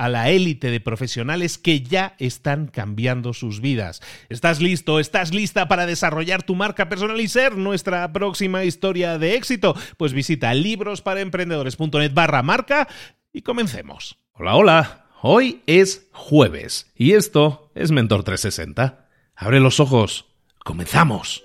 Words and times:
a 0.00 0.08
la 0.08 0.30
élite 0.30 0.70
de 0.70 0.80
profesionales 0.80 1.58
que 1.58 1.82
ya 1.82 2.14
están 2.18 2.68
cambiando 2.68 3.34
sus 3.34 3.60
vidas. 3.60 4.00
¿Estás 4.30 4.62
listo? 4.62 4.98
¿Estás 4.98 5.34
lista 5.34 5.68
para 5.68 5.84
desarrollar 5.84 6.42
tu 6.42 6.54
marca 6.54 6.88
personal 6.88 7.20
y 7.20 7.28
ser 7.28 7.58
nuestra 7.58 8.10
próxima 8.10 8.64
historia 8.64 9.18
de 9.18 9.34
éxito? 9.34 9.76
Pues 9.98 10.14
visita 10.14 10.54
librosparaemprendedores.net 10.54 12.14
barra 12.14 12.42
marca 12.42 12.88
y 13.30 13.42
comencemos. 13.42 14.16
Hola, 14.32 14.56
hola. 14.56 15.06
Hoy 15.20 15.60
es 15.66 16.08
jueves 16.12 16.90
y 16.94 17.12
esto 17.12 17.70
es 17.74 17.90
Mentor 17.90 18.24
360. 18.24 19.06
Abre 19.36 19.60
los 19.60 19.80
ojos. 19.80 20.24
Comenzamos. 20.64 21.44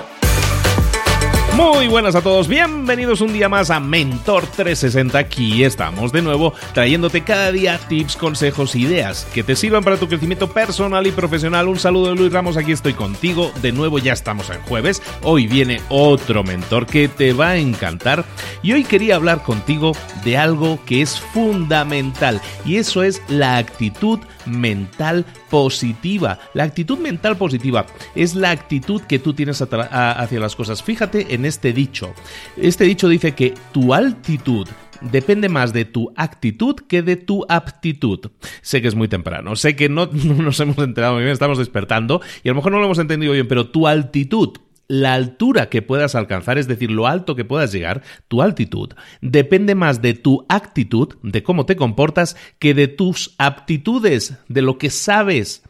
Muy 1.55 1.89
buenas 1.89 2.15
a 2.15 2.21
todos, 2.21 2.47
bienvenidos 2.47 3.19
un 3.19 3.33
día 3.33 3.49
más 3.49 3.69
a 3.71 3.79
Mentor 3.81 4.47
360. 4.47 5.17
Aquí 5.17 5.63
estamos 5.65 6.13
de 6.13 6.21
nuevo 6.21 6.53
trayéndote 6.73 7.23
cada 7.23 7.51
día 7.51 7.77
tips, 7.89 8.15
consejos, 8.15 8.75
ideas 8.75 9.27
que 9.33 9.43
te 9.43 9.57
sirvan 9.57 9.83
para 9.83 9.97
tu 9.97 10.07
crecimiento 10.07 10.49
personal 10.49 11.05
y 11.05 11.11
profesional. 11.11 11.67
Un 11.67 11.77
saludo 11.77 12.09
de 12.09 12.15
Luis 12.15 12.31
Ramos, 12.31 12.55
aquí 12.55 12.71
estoy 12.71 12.93
contigo. 12.93 13.51
De 13.61 13.73
nuevo 13.73 13.99
ya 13.99 14.13
estamos 14.13 14.49
en 14.49 14.61
jueves. 14.61 15.01
Hoy 15.23 15.47
viene 15.47 15.81
otro 15.89 16.43
mentor 16.43 16.85
que 16.85 17.09
te 17.09 17.33
va 17.33 17.49
a 17.49 17.57
encantar. 17.57 18.23
Y 18.63 18.71
hoy 18.71 18.85
quería 18.85 19.15
hablar 19.15 19.43
contigo 19.43 19.91
de 20.23 20.37
algo 20.37 20.79
que 20.85 21.01
es 21.01 21.19
fundamental 21.19 22.41
y 22.65 22.77
eso 22.77 23.03
es 23.03 23.21
la 23.27 23.57
actitud 23.57 24.19
mental 24.45 25.25
positiva. 25.49 26.39
La 26.53 26.63
actitud 26.63 26.97
mental 26.97 27.37
positiva 27.37 27.85
es 28.15 28.35
la 28.35 28.51
actitud 28.51 29.01
que 29.01 29.19
tú 29.19 29.33
tienes 29.33 29.61
hacia 29.61 30.39
las 30.39 30.55
cosas. 30.55 30.81
Fíjate 30.81 31.35
en 31.35 31.40
este 31.45 31.73
dicho. 31.73 32.13
Este 32.57 32.85
dicho 32.85 33.07
dice 33.07 33.33
que 33.33 33.53
tu 33.71 33.93
altitud 33.93 34.67
depende 35.01 35.49
más 35.49 35.73
de 35.73 35.85
tu 35.85 36.13
actitud 36.15 36.75
que 36.87 37.01
de 37.01 37.15
tu 37.15 37.45
aptitud. 37.49 38.31
Sé 38.61 38.81
que 38.81 38.87
es 38.87 38.95
muy 38.95 39.07
temprano, 39.07 39.55
sé 39.55 39.75
que 39.75 39.89
no, 39.89 40.07
nos 40.07 40.59
hemos 40.59 40.77
enterado 40.77 41.13
muy 41.13 41.23
bien, 41.23 41.33
estamos 41.33 41.57
despertando 41.57 42.21
y 42.43 42.49
a 42.49 42.51
lo 42.51 42.55
mejor 42.55 42.71
no 42.71 42.79
lo 42.79 42.85
hemos 42.85 42.99
entendido 42.99 43.33
bien, 43.33 43.47
pero 43.47 43.69
tu 43.69 43.87
altitud 43.87 44.57
la 44.91 45.13
altura 45.13 45.69
que 45.69 45.81
puedas 45.81 46.15
alcanzar, 46.15 46.57
es 46.57 46.67
decir, 46.67 46.91
lo 46.91 47.07
alto 47.07 47.33
que 47.33 47.45
puedas 47.45 47.71
llegar, 47.71 48.03
tu 48.27 48.41
altitud, 48.41 48.89
depende 49.21 49.73
más 49.73 50.01
de 50.01 50.15
tu 50.15 50.45
actitud, 50.49 51.15
de 51.23 51.43
cómo 51.43 51.65
te 51.65 51.77
comportas, 51.77 52.35
que 52.59 52.73
de 52.73 52.89
tus 52.89 53.33
aptitudes, 53.37 54.37
de 54.49 54.61
lo 54.61 54.77
que 54.77 54.89
sabes. 54.89 55.63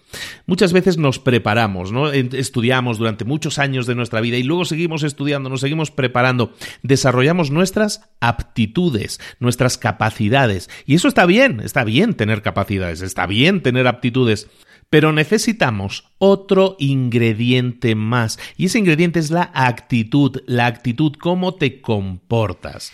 Muchas 0.46 0.74
veces 0.74 0.98
nos 0.98 1.20
preparamos, 1.20 1.92
¿no? 1.92 2.12
Estudiamos 2.12 2.98
durante 2.98 3.26
muchos 3.26 3.60
años 3.60 3.86
de 3.86 3.96
nuestra 3.96 4.22
vida 4.22 4.38
y 4.38 4.44
luego 4.44 4.66
seguimos 4.66 5.04
estudiando, 5.04 5.50
nos 5.50 5.62
seguimos 5.62 5.92
preparando, 5.92 6.54
desarrollamos 6.84 7.52
nuestras 7.52 8.10
aptitudes, 8.20 9.20
nuestras 9.40 9.78
capacidades. 9.78 10.70
Y 10.86 10.96
eso 10.96 11.08
está 11.08 11.26
bien, 11.26 11.60
está 11.62 11.84
bien 11.84 12.14
tener 12.14 12.42
capacidades, 12.42 13.02
está 13.02 13.26
bien 13.26 13.62
tener 13.62 13.88
aptitudes. 13.88 14.50
Pero 14.90 15.14
necesitamos 15.14 16.12
otro 16.18 16.76
ingrediente 16.78 17.96
más. 17.96 18.38
Y 18.58 18.66
ese 18.66 18.80
ingrediente 18.80 19.20
es 19.20 19.32
la 19.32 19.50
actitud, 19.54 20.42
la 20.48 20.66
actitud, 20.66 21.14
cómo 21.18 21.56
te 21.56 21.80
comportas. 21.80 22.92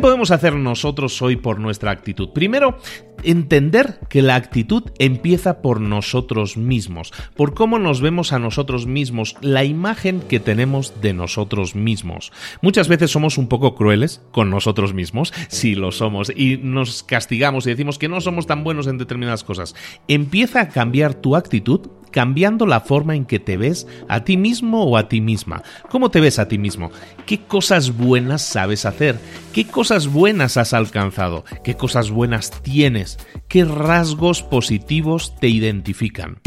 ¿Qué 0.00 0.06
podemos 0.06 0.30
hacer 0.30 0.54
nosotros 0.54 1.20
hoy 1.20 1.36
por 1.36 1.60
nuestra 1.60 1.90
actitud? 1.90 2.30
Primero, 2.30 2.78
entender 3.24 3.98
que 4.08 4.22
la 4.22 4.34
actitud 4.34 4.84
empieza 4.98 5.62
por 5.62 5.80
nosotros 5.80 6.56
mismos, 6.56 7.12
por 7.36 7.54
cómo 7.54 7.78
nos 7.78 8.00
vemos 8.00 8.32
a 8.32 8.38
nosotros 8.38 8.86
mismos, 8.86 9.36
la 9.40 9.64
imagen 9.64 10.20
que 10.20 10.40
tenemos 10.40 11.00
de 11.00 11.12
nosotros 11.12 11.74
mismos. 11.74 12.32
Muchas 12.62 12.88
veces 12.88 13.10
somos 13.10 13.38
un 13.38 13.48
poco 13.48 13.74
crueles 13.74 14.22
con 14.32 14.50
nosotros 14.50 14.94
mismos, 14.94 15.32
si 15.48 15.74
lo 15.74 15.92
somos, 15.92 16.32
y 16.34 16.58
nos 16.58 17.02
castigamos 17.02 17.66
y 17.66 17.70
decimos 17.70 17.98
que 17.98 18.08
no 18.08 18.20
somos 18.20 18.46
tan 18.46 18.64
buenos 18.64 18.86
en 18.86 18.98
determinadas 18.98 19.44
cosas. 19.44 19.74
Empieza 20.08 20.60
a 20.60 20.68
cambiar 20.68 21.14
tu 21.14 21.36
actitud 21.36 21.88
cambiando 22.10 22.66
la 22.66 22.80
forma 22.80 23.14
en 23.14 23.24
que 23.24 23.38
te 23.38 23.56
ves 23.56 23.86
a 24.08 24.24
ti 24.24 24.36
mismo 24.36 24.84
o 24.84 24.96
a 24.96 25.08
ti 25.08 25.20
misma. 25.20 25.62
¿Cómo 25.88 26.10
te 26.10 26.20
ves 26.20 26.38
a 26.38 26.48
ti 26.48 26.58
mismo? 26.58 26.90
¿Qué 27.26 27.40
cosas 27.40 27.96
buenas 27.96 28.42
sabes 28.42 28.84
hacer? 28.84 29.18
¿Qué 29.52 29.66
cosas 29.66 30.08
buenas 30.08 30.56
has 30.56 30.74
alcanzado? 30.74 31.44
¿Qué 31.64 31.74
cosas 31.74 32.10
buenas 32.10 32.50
tienes? 32.62 33.09
¿Qué 33.48 33.64
rasgos 33.64 34.42
positivos 34.42 35.34
te 35.40 35.48
identifican? 35.48 36.38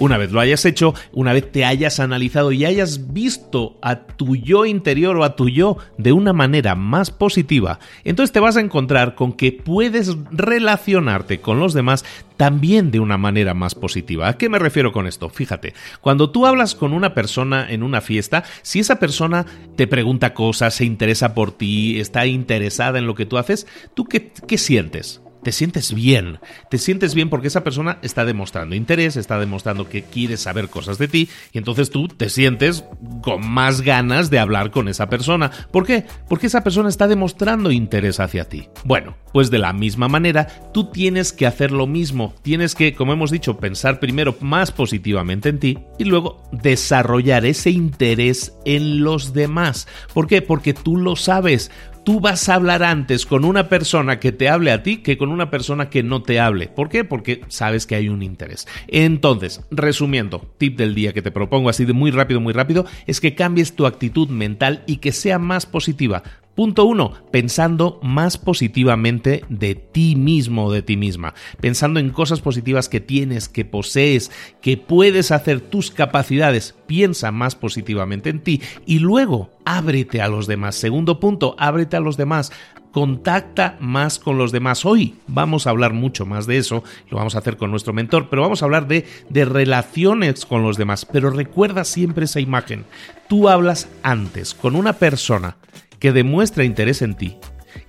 Una 0.00 0.16
vez 0.16 0.32
lo 0.32 0.40
hayas 0.40 0.64
hecho, 0.64 0.94
una 1.12 1.34
vez 1.34 1.52
te 1.52 1.66
hayas 1.66 2.00
analizado 2.00 2.52
y 2.52 2.64
hayas 2.64 3.12
visto 3.12 3.76
a 3.82 4.06
tu 4.06 4.34
yo 4.34 4.64
interior 4.64 5.14
o 5.18 5.24
a 5.24 5.36
tu 5.36 5.50
yo 5.50 5.76
de 5.98 6.12
una 6.12 6.32
manera 6.32 6.74
más 6.74 7.10
positiva, 7.10 7.78
entonces 8.02 8.32
te 8.32 8.40
vas 8.40 8.56
a 8.56 8.60
encontrar 8.60 9.14
con 9.14 9.34
que 9.34 9.52
puedes 9.52 10.16
relacionarte 10.30 11.42
con 11.42 11.60
los 11.60 11.74
demás 11.74 12.06
también 12.38 12.90
de 12.90 12.98
una 12.98 13.18
manera 13.18 13.52
más 13.52 13.74
positiva. 13.74 14.26
¿A 14.26 14.38
qué 14.38 14.48
me 14.48 14.58
refiero 14.58 14.90
con 14.90 15.06
esto? 15.06 15.28
Fíjate, 15.28 15.74
cuando 16.00 16.30
tú 16.30 16.46
hablas 16.46 16.74
con 16.74 16.94
una 16.94 17.12
persona 17.12 17.70
en 17.70 17.82
una 17.82 18.00
fiesta, 18.00 18.44
si 18.62 18.80
esa 18.80 18.98
persona 18.98 19.44
te 19.76 19.86
pregunta 19.86 20.32
cosas, 20.32 20.72
se 20.72 20.86
interesa 20.86 21.34
por 21.34 21.52
ti, 21.52 22.00
está 22.00 22.24
interesada 22.24 22.98
en 22.98 23.06
lo 23.06 23.14
que 23.14 23.26
tú 23.26 23.36
haces, 23.36 23.66
¿tú 23.92 24.06
qué, 24.06 24.32
qué 24.46 24.56
sientes? 24.56 25.20
Te 25.42 25.52
sientes 25.52 25.94
bien. 25.94 26.38
Te 26.70 26.78
sientes 26.78 27.14
bien 27.14 27.30
porque 27.30 27.48
esa 27.48 27.64
persona 27.64 27.98
está 28.02 28.24
demostrando 28.24 28.74
interés, 28.74 29.16
está 29.16 29.38
demostrando 29.38 29.88
que 29.88 30.02
quiere 30.02 30.36
saber 30.36 30.68
cosas 30.68 30.98
de 30.98 31.08
ti 31.08 31.28
y 31.52 31.58
entonces 31.58 31.90
tú 31.90 32.08
te 32.08 32.28
sientes 32.28 32.84
con 33.22 33.48
más 33.48 33.80
ganas 33.82 34.30
de 34.30 34.38
hablar 34.38 34.70
con 34.70 34.88
esa 34.88 35.08
persona. 35.08 35.50
¿Por 35.70 35.86
qué? 35.86 36.04
Porque 36.28 36.46
esa 36.46 36.62
persona 36.62 36.88
está 36.88 37.08
demostrando 37.08 37.70
interés 37.70 38.20
hacia 38.20 38.48
ti. 38.48 38.68
Bueno, 38.84 39.16
pues 39.32 39.50
de 39.50 39.58
la 39.58 39.72
misma 39.72 40.08
manera, 40.08 40.48
tú 40.72 40.90
tienes 40.90 41.32
que 41.32 41.46
hacer 41.46 41.70
lo 41.70 41.86
mismo. 41.86 42.34
Tienes 42.42 42.74
que, 42.74 42.94
como 42.94 43.12
hemos 43.12 43.30
dicho, 43.30 43.58
pensar 43.58 44.00
primero 44.00 44.36
más 44.40 44.72
positivamente 44.72 45.48
en 45.48 45.58
ti 45.58 45.78
y 45.98 46.04
luego 46.04 46.42
desarrollar 46.52 47.44
ese 47.46 47.70
interés 47.70 48.54
en 48.64 49.02
los 49.02 49.32
demás. 49.32 49.86
¿Por 50.12 50.26
qué? 50.26 50.42
Porque 50.42 50.74
tú 50.74 50.96
lo 50.96 51.16
sabes 51.16 51.70
tú 52.04 52.20
vas 52.20 52.48
a 52.48 52.54
hablar 52.54 52.82
antes 52.82 53.26
con 53.26 53.44
una 53.44 53.68
persona 53.68 54.18
que 54.20 54.32
te 54.32 54.48
hable 54.48 54.72
a 54.72 54.82
ti 54.82 54.98
que 54.98 55.18
con 55.18 55.30
una 55.30 55.50
persona 55.50 55.90
que 55.90 56.02
no 56.02 56.22
te 56.22 56.40
hable. 56.40 56.68
¿Por 56.68 56.88
qué? 56.88 57.04
Porque 57.04 57.42
sabes 57.48 57.86
que 57.86 57.94
hay 57.94 58.08
un 58.08 58.22
interés. 58.22 58.66
Entonces, 58.88 59.62
resumiendo, 59.70 60.52
tip 60.58 60.76
del 60.78 60.94
día 60.94 61.12
que 61.12 61.22
te 61.22 61.30
propongo 61.30 61.68
así 61.68 61.84
de 61.84 61.92
muy 61.92 62.10
rápido, 62.10 62.40
muy 62.40 62.52
rápido, 62.52 62.86
es 63.06 63.20
que 63.20 63.34
cambies 63.34 63.74
tu 63.74 63.86
actitud 63.86 64.28
mental 64.28 64.82
y 64.86 64.96
que 64.96 65.12
sea 65.12 65.38
más 65.38 65.66
positiva. 65.66 66.22
Punto 66.54 66.84
uno, 66.84 67.12
pensando 67.30 68.00
más 68.02 68.36
positivamente 68.36 69.44
de 69.48 69.76
ti 69.76 70.16
mismo 70.16 70.66
o 70.66 70.72
de 70.72 70.82
ti 70.82 70.96
misma, 70.96 71.32
pensando 71.60 72.00
en 72.00 72.10
cosas 72.10 72.40
positivas 72.40 72.88
que 72.88 73.00
tienes, 73.00 73.48
que 73.48 73.64
posees, 73.64 74.32
que 74.60 74.76
puedes 74.76 75.30
hacer 75.30 75.60
tus 75.60 75.92
capacidades, 75.92 76.74
piensa 76.86 77.30
más 77.30 77.54
positivamente 77.54 78.30
en 78.30 78.40
ti 78.40 78.60
y 78.84 78.98
luego 78.98 79.50
ábrete 79.64 80.20
a 80.20 80.28
los 80.28 80.48
demás. 80.48 80.74
Segundo 80.74 81.20
punto, 81.20 81.54
ábrete 81.56 81.96
a 81.96 82.00
los 82.00 82.16
demás, 82.16 82.50
contacta 82.90 83.76
más 83.80 84.18
con 84.18 84.36
los 84.36 84.50
demás. 84.50 84.84
Hoy 84.84 85.14
vamos 85.28 85.66
a 85.66 85.70
hablar 85.70 85.92
mucho 85.92 86.26
más 86.26 86.46
de 86.46 86.58
eso, 86.58 86.82
lo 87.10 87.16
vamos 87.16 87.36
a 87.36 87.38
hacer 87.38 87.56
con 87.56 87.70
nuestro 87.70 87.92
mentor, 87.92 88.28
pero 88.28 88.42
vamos 88.42 88.62
a 88.62 88.64
hablar 88.64 88.88
de, 88.88 89.06
de 89.28 89.44
relaciones 89.44 90.44
con 90.44 90.62
los 90.62 90.76
demás. 90.76 91.04
Pero 91.04 91.30
recuerda 91.30 91.84
siempre 91.84 92.24
esa 92.24 92.40
imagen. 92.40 92.84
Tú 93.28 93.48
hablas 93.48 93.88
antes 94.02 94.52
con 94.52 94.74
una 94.74 94.94
persona 94.94 95.56
que 96.00 96.10
demuestra 96.10 96.64
interés 96.64 97.02
en 97.02 97.14
ti, 97.14 97.36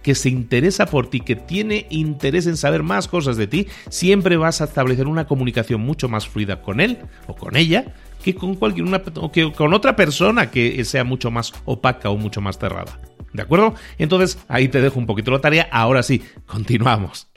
que 0.03 0.13
se 0.13 0.29
interesa 0.29 0.85
por 0.85 1.09
ti, 1.09 1.21
que 1.21 1.35
tiene 1.35 1.87
interés 1.89 2.45
en 2.45 2.57
saber 2.57 2.83
más 2.83 3.07
cosas 3.07 3.37
de 3.37 3.47
ti, 3.47 3.67
siempre 3.89 4.37
vas 4.37 4.61
a 4.61 4.65
establecer 4.65 5.07
una 5.07 5.25
comunicación 5.25 5.81
mucho 5.81 6.07
más 6.07 6.27
fluida 6.27 6.61
con 6.61 6.79
él 6.79 6.99
o 7.25 7.35
con 7.35 7.55
ella 7.55 7.95
que 8.23 8.35
con 8.35 8.55
cualquier 8.55 8.85
una, 8.85 9.01
que 9.33 9.51
con 9.51 9.73
otra 9.73 9.95
persona 9.95 10.51
que 10.51 10.85
sea 10.85 11.03
mucho 11.03 11.31
más 11.31 11.53
opaca 11.65 12.11
o 12.11 12.17
mucho 12.17 12.39
más 12.41 12.59
cerrada. 12.59 12.99
¿De 13.33 13.41
acuerdo? 13.41 13.75
Entonces 13.97 14.37
ahí 14.47 14.67
te 14.67 14.81
dejo 14.81 14.99
un 14.99 15.05
poquito 15.05 15.31
la 15.31 15.39
tarea. 15.39 15.67
Ahora 15.71 16.03
sí, 16.03 16.21
continuamos. 16.45 17.27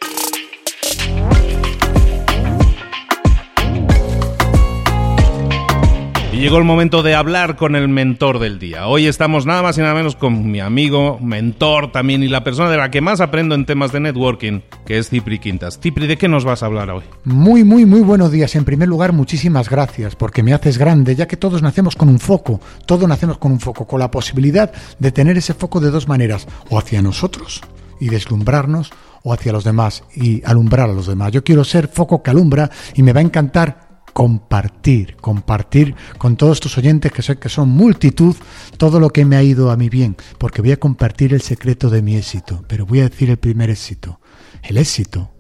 Y 6.35 6.39
llegó 6.39 6.59
el 6.59 6.65
momento 6.65 7.05
de 7.05 7.15
hablar 7.15 7.55
con 7.55 7.77
el 7.77 7.87
mentor 7.87 8.41
del 8.41 8.59
día. 8.59 8.89
Hoy 8.89 9.07
estamos 9.07 9.47
nada 9.47 9.63
más 9.63 9.79
y 9.79 9.83
nada 9.83 9.95
menos 9.95 10.17
con 10.17 10.51
mi 10.51 10.59
amigo, 10.59 11.21
mentor 11.21 11.93
también 11.93 12.25
y 12.25 12.29
la 12.29 12.43
persona 12.43 12.69
de 12.71 12.77
la 12.77 12.91
que 12.91 13.01
más 13.01 13.21
aprendo 13.21 13.55
en 13.55 13.67
temas 13.67 13.93
de 13.93 14.01
networking, 14.01 14.63
que 14.85 14.99
es 14.99 15.11
Cipri 15.11 15.39
Quintas. 15.39 15.79
Cipri, 15.81 16.09
¿de 16.09 16.19
qué 16.19 16.27
nos 16.27 16.45
vas 16.45 16.65
a 16.65 16.67
hablar 16.67 16.91
hoy? 16.91 17.05
Muy, 17.23 17.63
muy, 17.63 17.87
muy 17.87 18.01
buenos 18.01 18.33
días. 18.33 18.57
En 18.57 18.65
primer 18.65 18.89
lugar, 18.89 19.13
muchísimas 19.13 19.71
gracias 19.71 20.17
porque 20.17 20.43
me 20.43 20.53
haces 20.53 20.77
grande, 20.77 21.15
ya 21.15 21.29
que 21.29 21.37
todos 21.37 21.63
nacemos 21.63 21.95
con 21.95 22.09
un 22.09 22.19
foco, 22.19 22.61
todos 22.85 23.09
nacemos 23.09 23.39
con 23.39 23.53
un 23.53 23.61
foco, 23.61 23.87
con 23.87 24.01
la 24.01 24.11
posibilidad 24.11 24.73
de 24.99 25.13
tener 25.13 25.39
ese 25.39 25.55
foco 25.55 25.79
de 25.79 25.93
dos 25.93 26.09
maneras, 26.09 26.49
o 26.69 26.81
hacia 26.81 27.01
nosotros 27.01 27.61
y 28.01 28.09
deslumbrarnos, 28.09 28.91
o 29.25 29.33
hacia 29.33 29.53
los 29.53 29.65
demás 29.65 30.05
y 30.15 30.43
alumbrar 30.45 30.91
a 30.91 30.93
los 30.93 31.07
demás. 31.07 31.33
Yo 31.33 31.43
quiero 31.43 31.65
ser 31.65 31.89
foco 31.89 32.23
que 32.23 32.31
alumbra 32.31 32.71
y 32.95 33.03
me 33.03 33.13
va 33.13 33.21
a 33.21 33.25
encantar 33.25 33.84
compartir, 34.15 35.17
compartir 35.17 35.95
con 36.17 36.37
todos 36.37 36.57
estos 36.57 36.79
oyentes 36.79 37.13
que 37.13 37.21
sé 37.21 37.37
que 37.37 37.51
son 37.51 37.69
multitud 37.69 38.35
todo 38.79 39.01
lo 39.01 39.11
que 39.11 39.27
me 39.27 39.37
ha 39.37 39.43
ido 39.43 39.71
a 39.71 39.77
mi 39.77 39.91
bien, 39.91 40.17
porque 40.39 40.63
voy 40.63 40.73
a 40.73 40.79
compartir 40.79 41.35
el 41.35 41.43
secreto 41.43 41.91
de 41.91 42.01
mi 42.01 42.17
éxito, 42.17 42.65
pero 42.67 42.87
voy 42.87 43.01
a 43.01 43.09
decir 43.11 43.29
el 43.29 43.37
primer 43.37 43.69
éxito. 43.69 44.21
El 44.63 44.79
éxito 44.79 45.33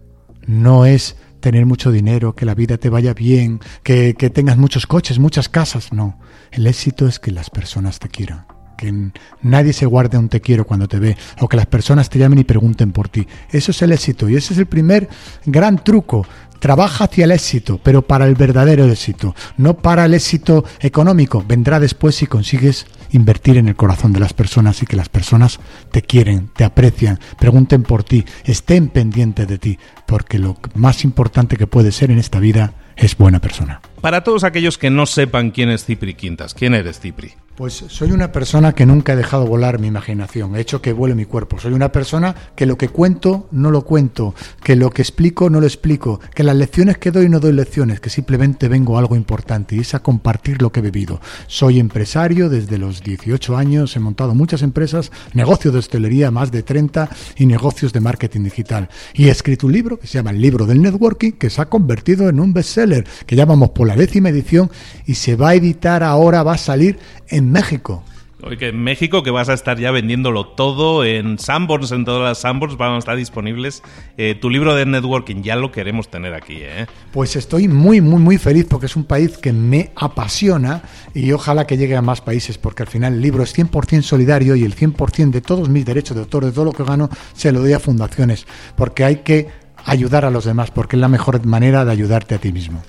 no 0.46 0.84
es 0.84 1.16
tener 1.40 1.66
mucho 1.66 1.92
dinero, 1.92 2.34
que 2.34 2.44
la 2.44 2.54
vida 2.54 2.76
te 2.76 2.90
vaya 2.90 3.14
bien, 3.14 3.60
que, 3.82 4.14
que 4.14 4.28
tengas 4.28 4.58
muchos 4.58 4.86
coches, 4.86 5.18
muchas 5.18 5.48
casas, 5.48 5.92
no. 5.92 6.18
El 6.50 6.66
éxito 6.66 7.06
es 7.06 7.18
que 7.18 7.30
las 7.30 7.50
personas 7.50 7.98
te 7.98 8.08
quieran 8.08 8.46
que 8.76 9.12
nadie 9.42 9.72
se 9.72 9.86
guarde 9.86 10.18
un 10.18 10.28
te 10.28 10.40
quiero 10.40 10.66
cuando 10.66 10.88
te 10.88 10.98
ve, 10.98 11.16
o 11.40 11.48
que 11.48 11.56
las 11.56 11.66
personas 11.66 12.10
te 12.10 12.18
llamen 12.18 12.40
y 12.40 12.44
pregunten 12.44 12.90
por 12.90 13.08
ti. 13.08 13.26
Eso 13.50 13.70
es 13.70 13.82
el 13.82 13.92
éxito 13.92 14.28
y 14.28 14.34
ese 14.34 14.52
es 14.52 14.58
el 14.58 14.66
primer 14.66 15.08
gran 15.46 15.82
truco 15.82 16.26
Trabaja 16.64 17.04
hacia 17.04 17.26
el 17.26 17.32
éxito, 17.32 17.78
pero 17.82 18.00
para 18.00 18.24
el 18.24 18.36
verdadero 18.36 18.86
éxito, 18.86 19.34
no 19.58 19.76
para 19.76 20.06
el 20.06 20.14
éxito 20.14 20.64
económico. 20.80 21.44
Vendrá 21.46 21.78
después 21.78 22.14
si 22.14 22.26
consigues 22.26 22.86
invertir 23.10 23.58
en 23.58 23.68
el 23.68 23.76
corazón 23.76 24.14
de 24.14 24.20
las 24.20 24.32
personas 24.32 24.82
y 24.82 24.86
que 24.86 24.96
las 24.96 25.10
personas 25.10 25.60
te 25.90 26.00
quieren, 26.00 26.48
te 26.56 26.64
aprecian, 26.64 27.20
pregunten 27.38 27.82
por 27.82 28.02
ti, 28.02 28.24
estén 28.46 28.88
pendientes 28.88 29.46
de 29.46 29.58
ti, 29.58 29.78
porque 30.06 30.38
lo 30.38 30.56
más 30.74 31.04
importante 31.04 31.58
que 31.58 31.66
puede 31.66 31.92
ser 31.92 32.10
en 32.10 32.18
esta 32.18 32.40
vida 32.40 32.72
es 32.96 33.14
buena 33.18 33.40
persona. 33.40 33.82
Para 34.00 34.24
todos 34.24 34.42
aquellos 34.42 34.78
que 34.78 34.88
no 34.88 35.04
sepan 35.04 35.50
quién 35.50 35.68
es 35.68 35.84
Cipri 35.84 36.14
Quintas, 36.14 36.54
¿quién 36.54 36.72
eres 36.72 36.98
Cipri? 36.98 37.34
Pues 37.56 37.84
soy 37.86 38.10
una 38.10 38.32
persona 38.32 38.72
que 38.72 38.84
nunca 38.84 39.12
he 39.12 39.16
dejado 39.16 39.46
volar 39.46 39.78
mi 39.78 39.86
imaginación, 39.86 40.56
he 40.56 40.60
hecho 40.60 40.82
que 40.82 40.92
vuele 40.92 41.14
mi 41.14 41.24
cuerpo. 41.24 41.60
Soy 41.60 41.72
una 41.72 41.92
persona 41.92 42.34
que 42.56 42.66
lo 42.66 42.76
que 42.76 42.88
cuento 42.88 43.46
no 43.52 43.70
lo 43.70 43.84
cuento, 43.84 44.34
que 44.60 44.74
lo 44.74 44.90
que 44.90 45.02
explico 45.02 45.48
no 45.48 45.60
lo 45.60 45.66
explico, 45.66 46.18
que 46.34 46.42
las 46.42 46.56
lecciones 46.56 46.98
que 46.98 47.12
doy 47.12 47.28
no 47.28 47.38
doy 47.38 47.52
lecciones, 47.52 48.00
que 48.00 48.10
simplemente 48.10 48.66
vengo 48.66 48.96
a 48.96 48.98
algo 48.98 49.14
importante 49.14 49.76
y 49.76 49.80
es 49.80 49.94
a 49.94 50.00
compartir 50.00 50.60
lo 50.60 50.72
que 50.72 50.80
he 50.80 50.82
vivido. 50.82 51.20
Soy 51.46 51.78
empresario 51.78 52.48
desde 52.48 52.76
los 52.76 53.04
18 53.04 53.56
años, 53.56 53.94
he 53.94 54.00
montado 54.00 54.34
muchas 54.34 54.62
empresas, 54.62 55.12
negocios 55.32 55.74
de 55.74 55.78
hostelería, 55.78 56.32
más 56.32 56.50
de 56.50 56.64
30 56.64 57.08
y 57.36 57.46
negocios 57.46 57.92
de 57.92 58.00
marketing 58.00 58.42
digital. 58.42 58.88
Y 59.14 59.28
he 59.28 59.30
escrito 59.30 59.68
un 59.68 59.74
libro 59.74 60.00
que 60.00 60.08
se 60.08 60.14
llama 60.14 60.30
El 60.30 60.40
libro 60.40 60.66
del 60.66 60.82
networking, 60.82 61.30
que 61.30 61.50
se 61.50 61.62
ha 61.62 61.66
convertido 61.66 62.28
en 62.28 62.40
un 62.40 62.52
bestseller, 62.52 63.06
que 63.26 63.36
ya 63.36 63.44
vamos 63.44 63.70
por 63.70 63.86
la 63.86 63.94
décima 63.94 64.30
edición 64.30 64.72
y 65.06 65.14
se 65.14 65.36
va 65.36 65.50
a 65.50 65.54
editar 65.54 66.02
ahora, 66.02 66.42
va 66.42 66.54
a 66.54 66.58
salir 66.58 66.98
en 67.28 67.43
México. 67.52 68.04
Oye, 68.46 68.58
que 68.58 68.68
en 68.68 68.82
México 68.82 69.22
que 69.22 69.30
vas 69.30 69.48
a 69.48 69.54
estar 69.54 69.78
ya 69.78 69.90
vendiéndolo 69.90 70.46
todo 70.48 71.02
en 71.02 71.38
Sanborns, 71.38 71.92
en 71.92 72.04
todas 72.04 72.22
las 72.22 72.38
Sanborns 72.38 72.76
van 72.76 72.92
a 72.92 72.98
estar 72.98 73.16
disponibles. 73.16 73.82
Eh, 74.18 74.34
tu 74.38 74.50
libro 74.50 74.74
de 74.74 74.84
networking 74.84 75.42
ya 75.42 75.56
lo 75.56 75.72
queremos 75.72 76.10
tener 76.10 76.34
aquí, 76.34 76.58
¿eh? 76.58 76.86
Pues 77.10 77.36
estoy 77.36 77.68
muy, 77.68 78.02
muy, 78.02 78.20
muy 78.20 78.36
feliz 78.36 78.66
porque 78.68 78.84
es 78.84 78.96
un 78.96 79.04
país 79.04 79.38
que 79.38 79.54
me 79.54 79.92
apasiona 79.96 80.82
y 81.14 81.32
ojalá 81.32 81.66
que 81.66 81.78
llegue 81.78 81.96
a 81.96 82.02
más 82.02 82.20
países 82.20 82.58
porque 82.58 82.82
al 82.82 82.88
final 82.90 83.14
el 83.14 83.22
libro 83.22 83.42
es 83.42 83.56
100% 83.56 84.02
solidario 84.02 84.56
y 84.56 84.64
el 84.64 84.76
100% 84.76 85.30
de 85.30 85.40
todos 85.40 85.70
mis 85.70 85.86
derechos 85.86 86.14
de 86.14 86.24
autor, 86.24 86.44
de 86.44 86.52
todo 86.52 86.66
lo 86.66 86.72
que 86.72 86.84
gano, 86.84 87.08
se 87.32 87.50
lo 87.50 87.60
doy 87.60 87.72
a 87.72 87.78
fundaciones 87.78 88.46
porque 88.76 89.04
hay 89.04 89.16
que 89.16 89.48
ayudar 89.86 90.26
a 90.26 90.30
los 90.30 90.44
demás 90.44 90.70
porque 90.70 90.96
es 90.96 91.00
la 91.00 91.08
mejor 91.08 91.46
manera 91.46 91.86
de 91.86 91.92
ayudarte 91.92 92.34
a 92.34 92.38
ti 92.38 92.52
mismo. 92.52 92.82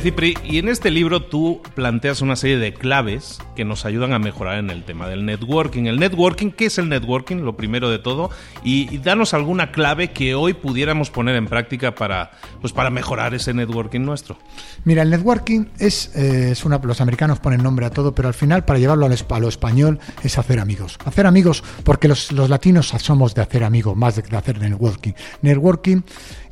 Cipri, 0.00 0.38
y 0.44 0.58
en 0.58 0.68
este 0.68 0.90
libro 0.90 1.22
tú 1.22 1.60
planteas 1.74 2.22
una 2.22 2.36
serie 2.36 2.56
de 2.56 2.72
claves 2.72 3.38
que 3.54 3.64
nos 3.64 3.84
ayudan 3.84 4.12
a 4.12 4.18
mejorar 4.18 4.58
en 4.58 4.70
el 4.70 4.84
tema 4.84 5.08
del 5.08 5.26
networking. 5.26 5.84
El 5.84 5.98
networking, 5.98 6.50
¿qué 6.50 6.66
es 6.66 6.78
el 6.78 6.88
networking? 6.88 7.38
Lo 7.38 7.56
primero 7.56 7.90
de 7.90 7.98
todo. 7.98 8.30
Y, 8.64 8.98
danos 8.98 9.34
alguna 9.34 9.72
clave 9.72 10.12
que 10.12 10.34
hoy 10.34 10.54
pudiéramos 10.54 11.10
poner 11.10 11.36
en 11.36 11.46
práctica 11.46 11.94
para, 11.94 12.30
pues 12.60 12.72
para 12.72 12.90
mejorar 12.90 13.34
ese 13.34 13.52
networking 13.52 14.00
nuestro. 14.00 14.38
Mira, 14.84 15.02
el 15.02 15.10
networking 15.10 15.66
es, 15.78 16.14
eh, 16.14 16.52
es 16.52 16.64
una. 16.64 16.78
Los 16.78 17.00
americanos 17.00 17.40
ponen 17.40 17.62
nombre 17.62 17.84
a 17.84 17.90
todo, 17.90 18.14
pero 18.14 18.28
al 18.28 18.34
final, 18.34 18.64
para 18.64 18.78
llevarlo 18.78 19.06
a 19.06 19.38
lo 19.40 19.48
español, 19.48 19.98
es 20.22 20.38
hacer 20.38 20.60
amigos. 20.60 20.98
Hacer 21.04 21.26
amigos, 21.26 21.62
porque 21.84 22.08
los, 22.08 22.32
los 22.32 22.48
latinos 22.48 22.94
somos 22.98 23.34
de 23.34 23.42
hacer 23.42 23.64
amigos, 23.64 23.96
más 23.96 24.16
de 24.16 24.36
hacer 24.36 24.58
networking. 24.58 25.12
Networking 25.42 26.02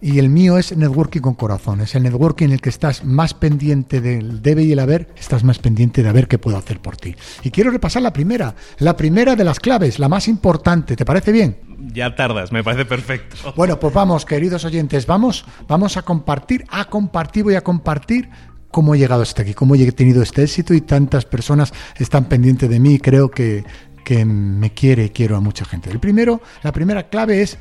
y 0.02 0.18
el 0.18 0.30
mío 0.30 0.56
es 0.56 0.76
networking 0.76 1.20
con 1.20 1.34
corazón. 1.34 1.80
Es 1.80 1.94
el 1.94 2.02
networking 2.02 2.46
en 2.46 2.52
el 2.52 2.60
que 2.60 2.70
estás 2.70 3.04
más 3.30 3.34
pendiente 3.34 4.00
del 4.00 4.42
debe 4.42 4.64
y 4.64 4.72
el 4.72 4.80
haber, 4.80 5.08
estás 5.16 5.44
más 5.44 5.60
pendiente 5.60 6.02
de 6.02 6.08
a 6.08 6.12
ver 6.12 6.26
qué 6.26 6.38
puedo 6.38 6.56
hacer 6.56 6.80
por 6.80 6.96
ti. 6.96 7.14
Y 7.44 7.50
quiero 7.50 7.70
repasar 7.70 8.02
la 8.02 8.12
primera, 8.12 8.56
la 8.78 8.96
primera 8.96 9.36
de 9.36 9.44
las 9.44 9.60
claves, 9.60 10.00
la 10.00 10.08
más 10.08 10.26
importante. 10.26 10.96
¿Te 10.96 11.04
parece 11.04 11.30
bien? 11.30 11.58
Ya 11.92 12.16
tardas, 12.16 12.50
me 12.50 12.64
parece 12.64 12.86
perfecto. 12.86 13.54
Bueno, 13.56 13.78
pues 13.78 13.94
vamos, 13.94 14.26
queridos 14.26 14.64
oyentes, 14.64 15.06
vamos, 15.06 15.44
vamos 15.68 15.96
a 15.96 16.02
compartir, 16.02 16.64
a 16.70 16.86
compartir, 16.86 17.44
voy 17.44 17.54
a 17.54 17.60
compartir 17.60 18.28
cómo 18.72 18.96
he 18.96 18.98
llegado 18.98 19.22
hasta 19.22 19.42
aquí, 19.42 19.54
cómo 19.54 19.76
he 19.76 19.92
tenido 19.92 20.22
este 20.22 20.42
éxito 20.42 20.74
y 20.74 20.80
tantas 20.80 21.24
personas 21.24 21.72
están 21.96 22.24
pendientes 22.24 22.68
de 22.68 22.80
mí 22.80 22.94
y 22.94 22.98
creo 22.98 23.30
que, 23.30 23.64
que 24.04 24.24
me 24.24 24.74
quiere 24.74 25.04
y 25.04 25.10
quiero 25.10 25.36
a 25.36 25.40
mucha 25.40 25.64
gente. 25.64 25.88
El 25.88 26.00
primero, 26.00 26.40
la 26.64 26.72
primera 26.72 27.08
clave 27.08 27.42
es 27.42 27.58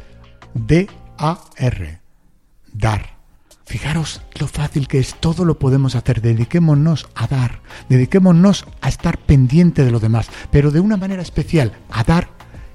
D-A-R 0.56 2.02
dar. 2.74 3.19
Fijaros 3.70 4.24
lo 4.40 4.48
fácil 4.48 4.88
que 4.88 4.98
es, 4.98 5.14
todo 5.14 5.46
lo 5.46 5.60
podemos 5.60 5.94
hacer, 5.94 6.24
dediquémonos 6.24 7.08
a 7.14 7.28
dar, 7.28 7.62
dediquémonos 7.88 8.66
a 8.82 8.90
estar 8.90 9.20
pendiente 9.20 9.86
de 9.86 9.92
los 9.92 10.02
demás, 10.02 10.28
pero 10.50 10.72
de 10.72 10.80
una 10.80 10.98
manera 10.98 11.22
especial, 11.22 11.74
a 11.92 12.04
dar 12.04 12.30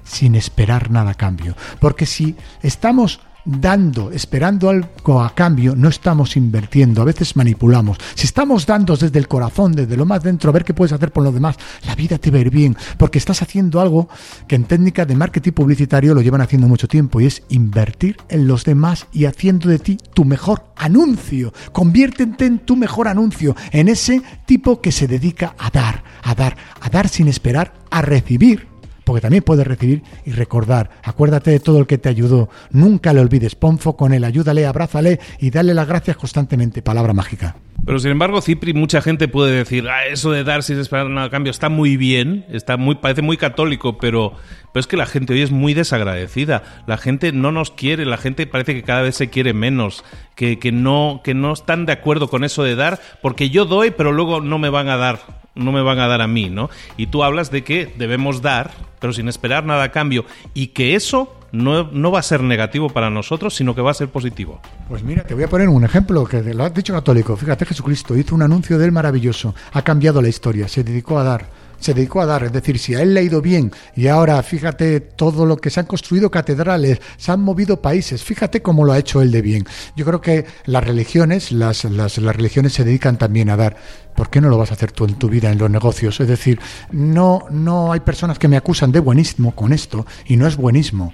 sin 0.05 0.35
esperar 0.35 0.91
nada 0.91 1.11
a 1.11 1.15
cambio. 1.15 1.57
Porque 1.81 2.05
si 2.05 2.37
estamos 2.61 3.19
dando, 3.45 4.11
esperando 4.11 4.69
algo 4.69 5.21
a 5.21 5.33
cambio, 5.33 5.75
no 5.75 5.89
estamos 5.89 6.35
invirtiendo, 6.35 7.01
a 7.01 7.05
veces 7.05 7.35
manipulamos. 7.35 7.97
Si 8.15 8.25
estamos 8.25 8.65
dando 8.65 8.97
desde 8.97 9.19
el 9.19 9.27
corazón, 9.27 9.73
desde 9.73 9.95
lo 9.95 10.05
más 10.05 10.23
dentro, 10.23 10.51
ver 10.51 10.63
qué 10.63 10.73
puedes 10.73 10.93
hacer 10.93 11.11
por 11.11 11.23
los 11.23 11.33
demás, 11.33 11.57
la 11.85 11.95
vida 11.95 12.17
te 12.17 12.31
va 12.31 12.37
a 12.37 12.41
ir 12.41 12.49
bien, 12.49 12.75
porque 12.97 13.19
estás 13.19 13.41
haciendo 13.41 13.79
algo 13.79 14.09
que 14.47 14.55
en 14.55 14.65
técnica 14.65 15.05
de 15.05 15.15
marketing 15.15 15.51
publicitario 15.51 16.13
lo 16.13 16.21
llevan 16.21 16.41
haciendo 16.41 16.67
mucho 16.67 16.87
tiempo, 16.87 17.21
y 17.21 17.27
es 17.27 17.43
invertir 17.49 18.17
en 18.29 18.47
los 18.47 18.65
demás 18.65 19.07
y 19.13 19.25
haciendo 19.25 19.69
de 19.69 19.79
ti 19.79 19.97
tu 20.13 20.25
mejor 20.25 20.65
anuncio. 20.75 21.53
Conviértete 21.71 22.45
en 22.45 22.59
tu 22.59 22.75
mejor 22.75 23.07
anuncio, 23.07 23.55
en 23.71 23.87
ese 23.87 24.21
tipo 24.45 24.81
que 24.81 24.91
se 24.91 25.07
dedica 25.07 25.55
a 25.57 25.69
dar, 25.69 26.03
a 26.23 26.33
dar, 26.33 26.57
a 26.81 26.89
dar 26.89 27.07
sin 27.07 27.27
esperar 27.27 27.73
a 27.89 28.01
recibir 28.01 28.74
porque 29.05 29.21
también 29.21 29.43
puedes 29.43 29.65
recibir 29.65 30.03
y 30.25 30.31
recordar. 30.31 30.89
Acuérdate 31.03 31.51
de 31.51 31.59
todo 31.61 31.79
el 31.79 31.87
que 31.87 31.97
te 31.97 32.09
ayudó. 32.09 32.49
Nunca 32.71 33.13
le 33.13 33.21
olvides. 33.21 33.55
Pon 33.55 33.77
con 33.77 34.13
él, 34.13 34.23
ayúdale, 34.23 34.65
abrázale 34.65 35.19
y 35.39 35.51
dale 35.51 35.73
las 35.73 35.87
gracias 35.87 36.17
constantemente. 36.17 36.81
Palabra 36.81 37.13
mágica. 37.13 37.55
Pero 37.85 37.99
sin 37.99 38.11
embargo, 38.11 38.41
Cipri, 38.41 38.73
mucha 38.73 38.99
gente 39.01 39.27
puede 39.27 39.57
decir, 39.57 39.87
ah, 39.89 40.07
eso 40.07 40.31
de 40.31 40.43
dar 40.43 40.63
sin 40.63 40.79
esperar 40.79 41.07
nada 41.07 41.27
a 41.27 41.29
cambio 41.29 41.51
está 41.51 41.69
muy 41.69 41.97
bien, 41.97 42.45
está 42.49 42.77
muy, 42.77 42.95
parece 42.95 43.21
muy 43.21 43.37
católico, 43.37 43.99
pero, 43.99 44.33
pero 44.73 44.79
es 44.79 44.87
que 44.87 44.97
la 44.97 45.05
gente 45.05 45.33
hoy 45.33 45.43
es 45.43 45.51
muy 45.51 45.75
desagradecida. 45.75 46.63
La 46.87 46.97
gente 46.97 47.31
no 47.31 47.51
nos 47.51 47.69
quiere, 47.69 48.05
la 48.05 48.17
gente 48.17 48.47
parece 48.47 48.73
que 48.73 48.81
cada 48.81 49.03
vez 49.03 49.15
se 49.15 49.29
quiere 49.29 49.53
menos, 49.53 50.03
que, 50.35 50.57
que, 50.57 50.71
no, 50.71 51.21
que 51.23 51.35
no 51.35 51.53
están 51.53 51.85
de 51.85 51.93
acuerdo 51.93 52.27
con 52.27 52.43
eso 52.43 52.63
de 52.63 52.75
dar, 52.75 52.99
porque 53.21 53.51
yo 53.51 53.65
doy, 53.65 53.91
pero 53.91 54.11
luego 54.11 54.41
no 54.41 54.57
me 54.57 54.69
van 54.69 54.89
a 54.89 54.97
dar 54.97 55.44
no 55.55 55.71
me 55.71 55.81
van 55.81 55.99
a 55.99 56.07
dar 56.07 56.21
a 56.21 56.27
mí, 56.27 56.49
¿no? 56.49 56.69
Y 56.97 57.07
tú 57.07 57.23
hablas 57.23 57.51
de 57.51 57.63
que 57.63 57.93
debemos 57.97 58.41
dar, 58.41 58.71
pero 58.99 59.13
sin 59.13 59.27
esperar 59.27 59.65
nada 59.65 59.83
a 59.83 59.91
cambio, 59.91 60.25
y 60.53 60.67
que 60.67 60.95
eso 60.95 61.33
no, 61.51 61.89
no, 61.91 62.11
va 62.11 62.19
a 62.19 62.23
ser 62.23 62.41
negativo 62.41 62.89
para 62.89 63.09
nosotros, 63.09 63.55
sino 63.55 63.73
que 63.73 63.81
va 63.81 63.91
a 63.91 63.93
ser 63.95 64.09
positivo. 64.09 64.59
Pues 64.89 65.03
mira, 65.03 65.23
te 65.23 65.33
voy 65.33 65.43
a 65.43 65.47
poner 65.47 65.69
un 65.69 65.83
ejemplo 65.83 66.25
que 66.25 66.41
lo 66.53 66.65
has 66.65 66.73
dicho 66.73 66.93
católico. 66.93 67.35
Fíjate, 67.37 67.65
Jesucristo 67.65 68.15
hizo 68.15 68.35
un 68.35 68.41
anuncio 68.41 68.77
de 68.77 68.85
él 68.85 68.91
maravilloso, 68.91 69.55
ha 69.71 69.81
cambiado 69.81 70.21
la 70.21 70.27
historia, 70.27 70.67
se 70.67 70.83
dedicó 70.83 71.17
a 71.17 71.23
dar 71.23 71.64
se 71.79 71.93
dedicó 71.93 72.21
a 72.21 72.25
dar. 72.25 72.43
Es 72.43 72.53
decir, 72.53 72.79
si 72.79 72.95
a 72.95 73.01
él 73.01 73.13
le 73.13 73.19
ha 73.19 73.23
ido 73.23 73.41
bien 73.41 73.71
y 73.95 74.07
ahora 74.07 74.41
fíjate 74.43 74.99
todo 74.99 75.45
lo 75.45 75.57
que 75.57 75.69
se 75.69 75.79
han 75.79 75.85
construido 75.85 76.31
catedrales, 76.31 76.99
se 77.17 77.31
han 77.31 77.41
movido 77.41 77.81
países, 77.81 78.23
fíjate 78.23 78.61
cómo 78.61 78.85
lo 78.85 78.93
ha 78.93 78.99
hecho 78.99 79.21
él 79.21 79.31
de 79.31 79.41
bien. 79.41 79.65
Yo 79.95 80.05
creo 80.05 80.21
que 80.21 80.45
las 80.65 80.83
religiones, 80.83 81.51
las, 81.51 81.83
las, 81.85 82.17
religiones 82.17 82.73
se 82.73 82.83
dedican 82.83 83.17
también 83.17 83.49
a 83.49 83.57
dar. 83.57 83.77
¿Por 84.15 84.29
qué 84.29 84.39
no 84.39 84.49
lo 84.49 84.57
vas 84.57 84.71
a 84.71 84.75
hacer 84.75 84.91
tú 84.91 85.05
en 85.05 85.15
tu 85.15 85.29
vida, 85.29 85.51
en 85.51 85.57
los 85.57 85.69
negocios? 85.69 86.19
Es 86.19 86.27
decir, 86.27 86.59
no, 86.91 87.45
no 87.49 87.91
hay 87.91 87.99
personas 87.99 88.39
que 88.39 88.47
me 88.47 88.57
acusan 88.57 88.91
de 88.91 88.99
buenismo 88.99 89.53
con 89.53 89.73
esto 89.73 90.05
y 90.25 90.37
no 90.37 90.47
es 90.47 90.55
buenismo. 90.55 91.13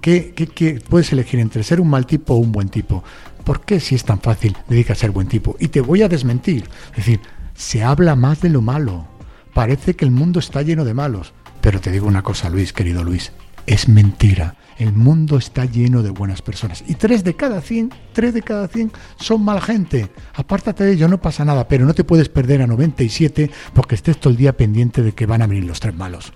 ¿Qué, 0.00 0.32
qué, 0.34 0.46
qué 0.46 0.80
puedes 0.88 1.12
elegir 1.12 1.38
entre 1.38 1.62
ser 1.62 1.80
un 1.80 1.88
mal 1.88 2.06
tipo 2.06 2.34
o 2.34 2.38
un 2.38 2.50
buen 2.50 2.68
tipo? 2.68 3.04
¿Por 3.44 3.60
qué 3.60 3.78
si 3.78 3.94
es 3.94 4.04
tan 4.04 4.20
fácil 4.20 4.56
dedica 4.68 4.94
a 4.94 4.96
ser 4.96 5.10
buen 5.10 5.28
tipo? 5.28 5.56
Y 5.60 5.68
te 5.68 5.80
voy 5.80 6.02
a 6.02 6.08
desmentir. 6.08 6.68
Es 6.90 6.96
decir, 6.96 7.20
se 7.54 7.82
habla 7.84 8.16
más 8.16 8.40
de 8.40 8.50
lo 8.50 8.60
malo 8.60 9.15
Parece 9.56 9.96
que 9.96 10.04
el 10.04 10.10
mundo 10.10 10.38
está 10.38 10.60
lleno 10.60 10.84
de 10.84 10.92
malos. 10.92 11.32
Pero 11.62 11.80
te 11.80 11.90
digo 11.90 12.06
una 12.06 12.20
cosa, 12.20 12.50
Luis, 12.50 12.74
querido 12.74 13.02
Luis, 13.02 13.32
es 13.64 13.88
mentira. 13.88 14.54
El 14.76 14.92
mundo 14.92 15.38
está 15.38 15.64
lleno 15.64 16.02
de 16.02 16.10
buenas 16.10 16.42
personas. 16.42 16.84
Y 16.86 16.96
tres 16.96 17.24
de 17.24 17.36
cada 17.36 17.62
cien, 17.62 17.90
tres 18.12 18.34
de 18.34 18.42
cada 18.42 18.68
cien 18.68 18.92
son 19.18 19.42
mala 19.42 19.62
gente. 19.62 20.10
Apártate 20.34 20.84
de 20.84 20.92
ello, 20.92 21.08
no 21.08 21.22
pasa 21.22 21.46
nada, 21.46 21.68
pero 21.68 21.86
no 21.86 21.94
te 21.94 22.04
puedes 22.04 22.28
perder 22.28 22.60
a 22.60 22.66
97 22.66 23.50
porque 23.72 23.94
estés 23.94 24.20
todo 24.20 24.30
el 24.30 24.36
día 24.36 24.54
pendiente 24.54 25.02
de 25.02 25.12
que 25.12 25.24
van 25.24 25.40
a 25.40 25.46
venir 25.46 25.64
los 25.64 25.80
tres 25.80 25.94
malos. 25.94 26.34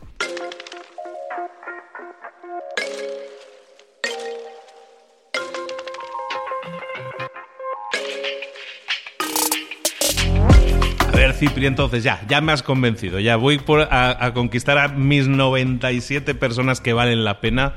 Cipri, 11.40 11.64
entonces 11.64 12.04
ya, 12.04 12.20
ya 12.28 12.42
me 12.42 12.52
has 12.52 12.62
convencido. 12.62 13.18
Ya 13.18 13.36
voy 13.36 13.58
por 13.58 13.80
a, 13.80 14.26
a 14.26 14.34
conquistar 14.34 14.76
a 14.76 14.88
mis 14.88 15.26
97 15.26 16.34
personas 16.34 16.82
que 16.82 16.92
valen 16.92 17.24
la 17.24 17.40
pena 17.40 17.76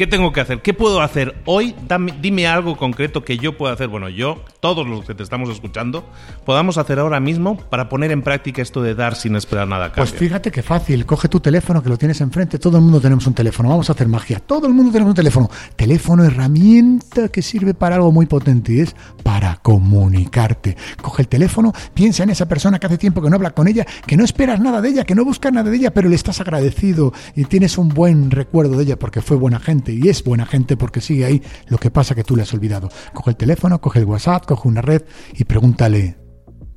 ¿Qué 0.00 0.06
tengo 0.06 0.32
que 0.32 0.40
hacer? 0.40 0.62
¿Qué 0.62 0.72
puedo 0.72 1.02
hacer 1.02 1.34
hoy? 1.44 1.74
dime 2.22 2.46
algo 2.46 2.78
concreto 2.78 3.22
que 3.22 3.36
yo 3.36 3.58
pueda 3.58 3.74
hacer. 3.74 3.88
Bueno, 3.88 4.08
yo, 4.08 4.42
todos 4.60 4.88
los 4.88 5.04
que 5.04 5.14
te 5.14 5.22
estamos 5.22 5.50
escuchando, 5.50 6.06
podamos 6.46 6.78
hacer 6.78 6.98
ahora 6.98 7.20
mismo 7.20 7.58
para 7.68 7.90
poner 7.90 8.10
en 8.10 8.22
práctica 8.22 8.62
esto 8.62 8.80
de 8.80 8.94
dar 8.94 9.14
sin 9.14 9.36
esperar 9.36 9.68
nada 9.68 9.84
a 9.84 9.92
Pues 9.92 10.14
fíjate 10.14 10.50
qué 10.50 10.62
fácil. 10.62 11.04
Coge 11.04 11.28
tu 11.28 11.40
teléfono 11.40 11.82
que 11.82 11.90
lo 11.90 11.98
tienes 11.98 12.18
enfrente. 12.22 12.58
Todo 12.58 12.78
el 12.78 12.84
mundo 12.84 12.98
tenemos 12.98 13.26
un 13.26 13.34
teléfono. 13.34 13.68
Vamos 13.68 13.90
a 13.90 13.92
hacer 13.92 14.08
magia. 14.08 14.40
Todo 14.40 14.66
el 14.66 14.72
mundo 14.72 14.90
tenemos 14.90 15.10
un 15.10 15.16
teléfono. 15.16 15.50
Teléfono, 15.76 16.24
herramienta 16.24 17.28
que 17.28 17.42
sirve 17.42 17.74
para 17.74 17.96
algo 17.96 18.10
muy 18.10 18.24
potente 18.24 18.72
y 18.72 18.80
es 18.80 18.96
para 19.22 19.56
comunicarte. 19.56 20.78
Coge 21.02 21.20
el 21.20 21.28
teléfono, 21.28 21.74
piensa 21.92 22.22
en 22.22 22.30
esa 22.30 22.48
persona 22.48 22.78
que 22.78 22.86
hace 22.86 22.96
tiempo 22.96 23.20
que 23.20 23.28
no 23.28 23.36
habla 23.36 23.50
con 23.50 23.68
ella, 23.68 23.84
que 24.06 24.16
no 24.16 24.24
esperas 24.24 24.60
nada 24.60 24.80
de 24.80 24.88
ella, 24.88 25.04
que 25.04 25.14
no 25.14 25.26
buscas 25.26 25.52
nada 25.52 25.68
de 25.68 25.76
ella, 25.76 25.92
pero 25.92 26.08
le 26.08 26.14
estás 26.14 26.40
agradecido 26.40 27.12
y 27.36 27.44
tienes 27.44 27.76
un 27.76 27.90
buen 27.90 28.30
recuerdo 28.30 28.78
de 28.78 28.84
ella 28.84 28.98
porque 28.98 29.20
fue 29.20 29.36
buena 29.36 29.60
gente 29.60 29.89
y 29.92 30.08
es 30.08 30.24
buena 30.24 30.46
gente 30.46 30.76
porque 30.76 31.00
sigue 31.00 31.24
ahí, 31.24 31.42
lo 31.66 31.78
que 31.78 31.90
pasa 31.90 32.14
que 32.14 32.24
tú 32.24 32.36
le 32.36 32.42
has 32.42 32.54
olvidado. 32.54 32.88
Coge 33.12 33.30
el 33.30 33.36
teléfono, 33.36 33.80
coge 33.80 34.00
el 34.00 34.04
WhatsApp, 34.04 34.46
coge 34.46 34.68
una 34.68 34.82
red 34.82 35.02
y 35.34 35.44
pregúntale, 35.44 36.18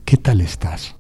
¿qué 0.06 0.18
tal 0.18 0.42
estás? 0.42 0.96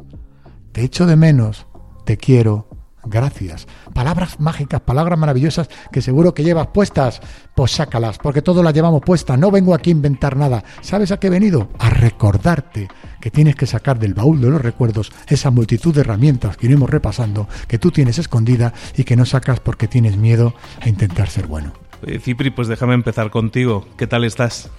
Te 0.72 0.84
echo 0.84 1.05
de 1.05 1.15
menos, 1.15 1.67
te 2.05 2.17
quiero, 2.17 2.67
gracias. 3.05 3.67
Palabras 3.93 4.39
mágicas, 4.39 4.82
palabras 4.82 5.20
maravillosas 5.20 5.70
que 5.91 6.01
seguro 6.01 6.34
que 6.34 6.43
llevas 6.43 6.67
puestas, 6.67 7.22
pues 7.55 7.72
sácalas, 7.72 8.17
porque 8.17 8.41
todos 8.41 8.63
las 8.63 8.74
llevamos 8.74 9.01
puestas. 9.01 9.38
No 9.38 9.51
vengo 9.51 9.74
aquí 9.74 9.89
a 9.89 9.91
inventar 9.91 10.36
nada. 10.36 10.63
¿Sabes 10.82 11.12
a 11.12 11.17
qué 11.17 11.27
he 11.27 11.32
venido? 11.32 11.70
A 11.79 11.89
recordarte 11.89 12.88
que 13.22 13.32
tienes 13.32 13.55
que 13.55 13.67
sacar 13.67 14.00
del 14.00 14.13
baúl 14.13 14.41
de 14.41 14.50
los 14.50 14.62
recuerdos 14.62 15.12
esa 15.27 15.51
multitud 15.51 15.93
de 15.93 16.01
herramientas 16.01 16.58
que 16.58 16.67
iremos 16.67 16.89
repasando, 16.89 17.48
que 17.67 17.79
tú 17.79 17.91
tienes 17.91 18.20
escondida 18.20 18.74
y 18.96 19.03
que 19.03 19.15
no 19.15 19.25
sacas 19.25 19.60
porque 19.60 19.88
tienes 19.88 20.17
miedo 20.17 20.53
a 20.82 20.89
intentar 20.89 21.29
ser 21.29 21.48
bueno. 21.48 21.74
Cipri, 22.20 22.50
pues 22.50 22.68
déjame 22.68 22.94
empezar 22.94 23.30
contigo. 23.30 23.86
¿Qué 23.98 24.08
tal 24.08 24.24
estás? 24.24 24.70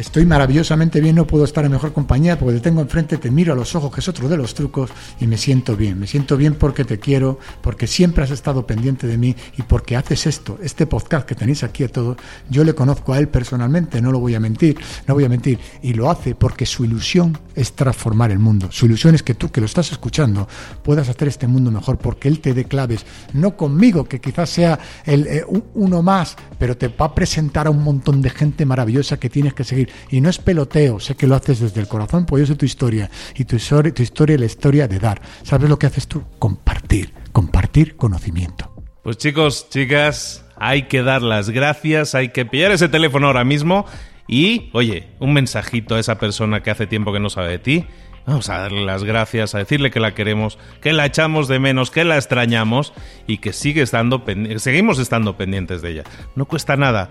Estoy 0.00 0.24
maravillosamente 0.24 0.98
bien, 0.98 1.16
no 1.16 1.26
puedo 1.26 1.44
estar 1.44 1.62
en 1.66 1.72
mejor 1.72 1.92
compañía 1.92 2.38
porque 2.38 2.54
te 2.54 2.60
tengo 2.60 2.80
enfrente, 2.80 3.18
te 3.18 3.30
miro 3.30 3.52
a 3.52 3.56
los 3.56 3.74
ojos, 3.74 3.92
que 3.92 4.00
es 4.00 4.08
otro 4.08 4.30
de 4.30 4.38
los 4.38 4.54
trucos, 4.54 4.88
y 5.20 5.26
me 5.26 5.36
siento 5.36 5.76
bien. 5.76 6.00
Me 6.00 6.06
siento 6.06 6.38
bien 6.38 6.54
porque 6.54 6.86
te 6.86 6.98
quiero, 6.98 7.38
porque 7.60 7.86
siempre 7.86 8.24
has 8.24 8.30
estado 8.30 8.66
pendiente 8.66 9.06
de 9.06 9.18
mí 9.18 9.36
y 9.58 9.62
porque 9.62 9.96
haces 9.96 10.26
esto, 10.26 10.58
este 10.62 10.86
podcast 10.86 11.28
que 11.28 11.34
tenéis 11.34 11.64
aquí 11.64 11.84
a 11.84 11.88
todos. 11.88 12.16
Yo 12.48 12.64
le 12.64 12.74
conozco 12.74 13.12
a 13.12 13.18
él 13.18 13.28
personalmente, 13.28 14.00
no 14.00 14.10
lo 14.10 14.20
voy 14.20 14.34
a 14.34 14.40
mentir, 14.40 14.78
no 15.06 15.12
voy 15.12 15.24
a 15.24 15.28
mentir. 15.28 15.58
Y 15.82 15.92
lo 15.92 16.10
hace 16.10 16.34
porque 16.34 16.64
su 16.64 16.86
ilusión 16.86 17.38
es 17.54 17.74
transformar 17.74 18.30
el 18.30 18.38
mundo. 18.38 18.68
Su 18.72 18.86
ilusión 18.86 19.14
es 19.14 19.22
que 19.22 19.34
tú, 19.34 19.50
que 19.50 19.60
lo 19.60 19.66
estás 19.66 19.92
escuchando, 19.92 20.48
puedas 20.82 21.10
hacer 21.10 21.28
este 21.28 21.46
mundo 21.46 21.70
mejor 21.70 21.98
porque 21.98 22.28
él 22.28 22.40
te 22.40 22.54
dé 22.54 22.64
claves, 22.64 23.04
no 23.34 23.54
conmigo, 23.54 24.04
que 24.04 24.18
quizás 24.18 24.48
sea 24.48 24.78
el, 25.04 25.26
eh, 25.26 25.44
uno 25.74 26.02
más, 26.02 26.36
pero 26.58 26.74
te 26.74 26.88
va 26.88 27.04
a 27.04 27.14
presentar 27.14 27.66
a 27.66 27.70
un 27.70 27.84
montón 27.84 28.22
de 28.22 28.30
gente 28.30 28.64
maravillosa 28.64 29.18
que 29.18 29.28
tienes 29.28 29.52
que 29.52 29.64
seguir. 29.64 29.89
Y 30.10 30.20
no 30.20 30.28
es 30.30 30.38
peloteo, 30.38 31.00
sé 31.00 31.14
que 31.14 31.26
lo 31.26 31.34
haces 31.34 31.60
desde 31.60 31.80
el 31.80 31.88
corazón, 31.88 32.26
pues 32.26 32.40
yo 32.40 32.46
sé 32.46 32.56
tu 32.56 32.66
historia. 32.66 33.10
Y 33.36 33.44
tu, 33.44 33.56
tu 33.58 34.02
historia 34.02 34.34
es 34.34 34.40
la 34.40 34.46
historia 34.46 34.88
de 34.88 34.98
dar. 34.98 35.20
¿Sabes 35.42 35.68
lo 35.68 35.78
que 35.78 35.86
haces 35.86 36.06
tú? 36.06 36.24
Compartir, 36.38 37.12
compartir 37.32 37.96
conocimiento. 37.96 38.72
Pues 39.02 39.16
chicos, 39.16 39.68
chicas, 39.70 40.44
hay 40.56 40.82
que 40.82 41.02
dar 41.02 41.22
las 41.22 41.50
gracias, 41.50 42.14
hay 42.14 42.30
que 42.30 42.44
pillar 42.44 42.72
ese 42.72 42.88
teléfono 42.88 43.28
ahora 43.28 43.44
mismo 43.44 43.86
y, 44.28 44.70
oye, 44.74 45.08
un 45.18 45.32
mensajito 45.32 45.94
a 45.94 46.00
esa 46.00 46.18
persona 46.18 46.62
que 46.62 46.70
hace 46.70 46.86
tiempo 46.86 47.12
que 47.12 47.20
no 47.20 47.30
sabe 47.30 47.50
de 47.50 47.58
ti 47.58 47.86
Vamos 48.26 48.48
a 48.48 48.58
darle 48.58 48.84
las 48.84 49.04
gracias, 49.04 49.54
a 49.54 49.58
decirle 49.58 49.90
que 49.90 49.98
la 49.98 50.14
queremos, 50.14 50.58
que 50.80 50.92
la 50.92 51.06
echamos 51.06 51.48
de 51.48 51.58
menos, 51.58 51.90
que 51.90 52.04
la 52.04 52.16
extrañamos 52.16 52.92
y 53.26 53.38
que 53.38 53.52
sigue 53.52 53.82
estando 53.82 54.22
seguimos 54.56 54.98
estando 54.98 55.36
pendientes 55.36 55.82
de 55.82 55.90
ella. 55.90 56.04
No 56.36 56.44
cuesta 56.44 56.76
nada. 56.76 57.10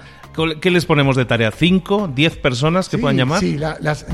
¿Qué 0.62 0.72
les 0.72 0.86
ponemos 0.86 1.16
de 1.16 1.26
tarea? 1.26 1.52
¿Cinco? 1.52 2.10
¿Diez 2.14 2.38
personas 2.38 2.88
que 2.88 2.98
puedan 2.98 3.18
llamar? 3.18 3.40
Sí, 3.40 3.60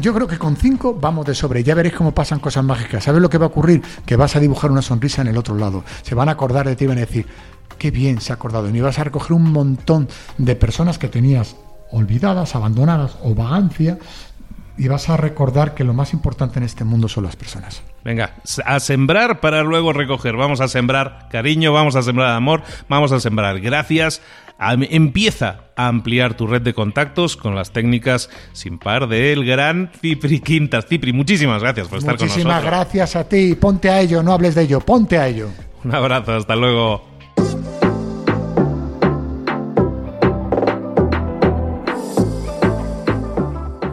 yo 0.02 0.14
creo 0.14 0.28
que 0.28 0.38
con 0.38 0.56
cinco 0.56 0.96
vamos 0.96 1.26
de 1.26 1.36
sobre. 1.36 1.64
Ya 1.64 1.76
veréis 1.76 1.96
cómo 1.96 2.14
pasan 2.14 2.40
cosas 2.40 2.64
mágicas. 2.64 3.04
¿Sabes 3.04 3.22
lo 3.22 3.30
que 3.30 3.38
va 3.38 3.46
a 3.46 3.50
ocurrir? 3.50 3.82
Que 4.06 4.16
vas 4.16 4.36
a 4.36 4.40
dibujar 4.40 4.72
una 4.72 4.82
sonrisa 4.82 5.22
en 5.22 5.28
el 5.28 5.38
otro 5.38 5.56
lado. 5.56 5.84
Se 6.02 6.16
van 6.16 6.30
a 6.30 6.34
acordar 6.34 6.68
de 6.68 6.76
ti 6.76 6.86
y 6.86 6.88
van 6.88 6.98
a 6.98 7.02
decir, 7.02 7.28
qué 7.78 7.92
bien 7.92 8.22
se 8.22 8.32
ha 8.32 8.36
acordado. 8.36 8.70
Y 8.70 8.82
vas 8.82 8.98
a 9.00 9.04
recoger 9.04 9.34
un 9.34 9.52
montón 9.52 10.08
de 10.38 10.56
personas 10.56 10.98
que 10.98 11.08
tenías 11.08 11.56
olvidadas, 11.92 12.56
abandonadas 12.56 13.18
o 13.24 13.36
vagancia 13.36 14.00
y 14.78 14.88
vas 14.88 15.10
a 15.10 15.18
recordar 15.18 15.74
que 15.74 15.84
lo 15.84 15.94
más 15.94 16.14
importante 16.14 16.60
en 16.60 16.66
este 16.66 16.84
mundo 16.84 17.08
son 17.08 17.24
las 17.24 17.36
personas. 17.36 17.84
Venga, 18.04 18.36
a 18.66 18.80
sembrar 18.80 19.40
para 19.40 19.64
luego 19.64 19.94
recoger. 19.94 20.36
Vamos 20.36 20.62
a 20.62 20.68
sembrar 20.68 21.28
cariño, 21.32 21.74
vamos 21.74 21.96
a 21.96 22.02
sembrar 22.02 22.32
amor, 22.36 22.62
vamos 22.88 23.12
a 23.12 23.20
sembrar 23.20 23.60
gracias. 23.60 24.22
empieza 24.60 25.62
a 25.76 25.88
ampliar 25.88 26.36
tu 26.36 26.48
red 26.48 26.62
de 26.62 26.74
contactos 26.74 27.36
con 27.38 27.56
las 27.56 27.72
técnicas 27.72 28.30
sin 28.54 28.78
par 28.78 29.08
del 29.08 29.46
gran 29.46 29.92
Cipri 30.02 30.40
Quintas. 30.40 30.86
Cipri, 30.86 31.14
muchísimas 31.14 31.62
gracias 31.62 31.88
por 31.88 32.00
estar 32.00 32.18
con 32.18 32.28
nosotros. 32.28 32.46
Muchísimas 32.46 32.64
gracias 32.64 33.16
a 33.16 33.28
ti. 33.28 33.56
Ponte 33.56 33.90
a 33.90 34.02
ello, 34.02 34.22
no 34.22 34.34
hables 34.34 34.56
de 34.56 34.64
ello, 34.64 34.82
ponte 34.82 35.18
a 35.18 35.28
ello. 35.28 35.50
Un 35.84 35.96
abrazo, 35.96 36.34
hasta 36.34 36.56
luego. 36.56 37.15